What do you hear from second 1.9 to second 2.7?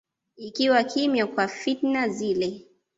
zile